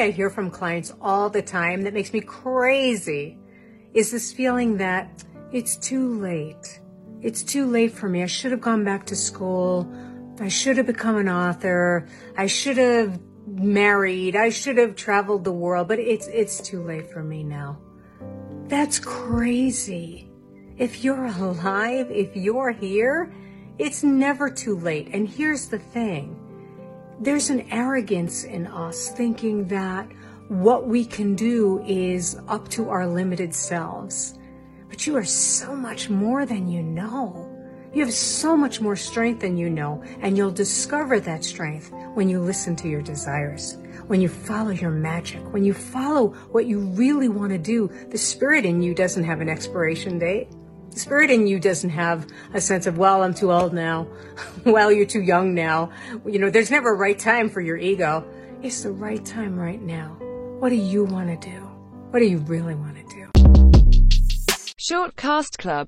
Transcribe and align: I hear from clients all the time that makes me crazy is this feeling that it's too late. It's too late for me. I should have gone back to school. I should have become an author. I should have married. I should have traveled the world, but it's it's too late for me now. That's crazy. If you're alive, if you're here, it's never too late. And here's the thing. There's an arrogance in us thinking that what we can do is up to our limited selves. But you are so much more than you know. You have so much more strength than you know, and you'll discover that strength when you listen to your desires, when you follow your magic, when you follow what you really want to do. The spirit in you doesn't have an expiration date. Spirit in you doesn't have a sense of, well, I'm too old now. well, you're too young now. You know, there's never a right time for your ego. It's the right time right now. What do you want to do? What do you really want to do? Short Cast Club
I 0.00 0.10
hear 0.10 0.30
from 0.30 0.50
clients 0.50 0.92
all 1.00 1.28
the 1.28 1.42
time 1.42 1.82
that 1.82 1.94
makes 1.94 2.12
me 2.12 2.20
crazy 2.20 3.38
is 3.94 4.10
this 4.10 4.32
feeling 4.32 4.76
that 4.76 5.24
it's 5.52 5.76
too 5.76 6.20
late. 6.20 6.80
It's 7.20 7.42
too 7.42 7.66
late 7.66 7.92
for 7.92 8.08
me. 8.08 8.22
I 8.22 8.26
should 8.26 8.52
have 8.52 8.60
gone 8.60 8.84
back 8.84 9.06
to 9.06 9.16
school. 9.16 9.90
I 10.40 10.48
should 10.48 10.76
have 10.76 10.86
become 10.86 11.16
an 11.16 11.28
author. 11.28 12.06
I 12.36 12.46
should 12.46 12.76
have 12.76 13.18
married. 13.46 14.36
I 14.36 14.50
should 14.50 14.78
have 14.78 14.94
traveled 14.94 15.44
the 15.44 15.52
world, 15.52 15.88
but 15.88 15.98
it's 15.98 16.28
it's 16.28 16.60
too 16.60 16.82
late 16.82 17.10
for 17.10 17.22
me 17.22 17.42
now. 17.42 17.78
That's 18.68 18.98
crazy. 18.98 20.30
If 20.76 21.02
you're 21.02 21.26
alive, 21.26 22.10
if 22.10 22.36
you're 22.36 22.70
here, 22.70 23.32
it's 23.78 24.04
never 24.04 24.48
too 24.48 24.78
late. 24.78 25.08
And 25.12 25.28
here's 25.28 25.68
the 25.68 25.78
thing. 25.78 26.47
There's 27.20 27.50
an 27.50 27.66
arrogance 27.72 28.44
in 28.44 28.68
us 28.68 29.10
thinking 29.10 29.66
that 29.68 30.08
what 30.46 30.86
we 30.86 31.04
can 31.04 31.34
do 31.34 31.82
is 31.84 32.38
up 32.46 32.68
to 32.68 32.88
our 32.90 33.08
limited 33.08 33.52
selves. 33.52 34.38
But 34.88 35.04
you 35.04 35.16
are 35.16 35.24
so 35.24 35.74
much 35.74 36.08
more 36.08 36.46
than 36.46 36.68
you 36.68 36.80
know. 36.80 37.44
You 37.92 38.04
have 38.04 38.14
so 38.14 38.56
much 38.56 38.80
more 38.80 38.94
strength 38.94 39.40
than 39.40 39.56
you 39.56 39.68
know, 39.68 40.00
and 40.20 40.36
you'll 40.36 40.52
discover 40.52 41.18
that 41.18 41.44
strength 41.44 41.92
when 42.14 42.28
you 42.28 42.38
listen 42.38 42.76
to 42.76 42.88
your 42.88 43.02
desires, 43.02 43.78
when 44.06 44.20
you 44.20 44.28
follow 44.28 44.70
your 44.70 44.92
magic, 44.92 45.42
when 45.52 45.64
you 45.64 45.74
follow 45.74 46.28
what 46.52 46.66
you 46.66 46.78
really 46.78 47.28
want 47.28 47.50
to 47.50 47.58
do. 47.58 47.90
The 48.10 48.18
spirit 48.18 48.64
in 48.64 48.80
you 48.80 48.94
doesn't 48.94 49.24
have 49.24 49.40
an 49.40 49.48
expiration 49.48 50.20
date. 50.20 50.48
Spirit 50.90 51.30
in 51.30 51.46
you 51.46 51.60
doesn't 51.60 51.90
have 51.90 52.26
a 52.54 52.60
sense 52.60 52.86
of, 52.86 52.98
well, 52.98 53.22
I'm 53.22 53.32
too 53.32 53.52
old 53.52 53.72
now. 53.72 54.08
well, 54.64 54.90
you're 54.90 55.06
too 55.06 55.22
young 55.22 55.54
now. 55.54 55.90
You 56.26 56.40
know, 56.40 56.50
there's 56.50 56.70
never 56.70 56.94
a 56.94 56.96
right 56.96 57.18
time 57.18 57.48
for 57.48 57.60
your 57.60 57.76
ego. 57.76 58.28
It's 58.62 58.82
the 58.82 58.90
right 58.90 59.24
time 59.24 59.56
right 59.56 59.80
now. 59.80 60.16
What 60.58 60.70
do 60.70 60.74
you 60.74 61.04
want 61.04 61.40
to 61.40 61.48
do? 61.48 61.60
What 62.10 62.18
do 62.18 62.24
you 62.24 62.38
really 62.38 62.74
want 62.74 62.96
to 62.96 63.04
do? 63.14 63.28
Short 64.76 65.14
Cast 65.14 65.58
Club 65.58 65.86